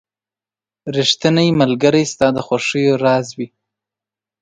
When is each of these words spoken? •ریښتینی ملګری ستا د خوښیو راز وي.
•ریښتینی 0.95 1.47
ملګری 1.61 2.03
ستا 2.13 2.27
د 2.33 2.37
خوښیو 2.45 2.93
راز 3.03 3.27
وي. 3.37 3.47